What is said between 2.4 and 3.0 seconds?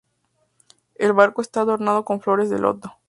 de loto.